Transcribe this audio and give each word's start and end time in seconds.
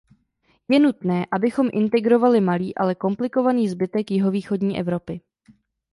Je 0.69 0.79
nutné, 0.79 1.25
abychom 1.31 1.69
integrovali 1.73 2.41
malý, 2.41 2.75
ale 2.75 2.95
komplikovaný 2.95 3.69
zbytek 3.69 4.11
jihovýchodní 4.11 4.79
Evropy. 4.79 5.21